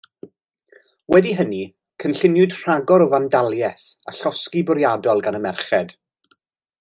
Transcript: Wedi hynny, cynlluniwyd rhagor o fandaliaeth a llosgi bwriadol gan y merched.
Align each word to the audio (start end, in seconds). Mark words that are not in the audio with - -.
Wedi 1.15 1.33
hynny, 1.41 1.59
cynlluniwyd 2.03 2.55
rhagor 2.61 3.05
o 3.07 3.09
fandaliaeth 3.13 3.85
a 4.13 4.17
llosgi 4.21 4.67
bwriadol 4.71 5.23
gan 5.29 5.39
y 5.43 5.47
merched. 5.49 5.95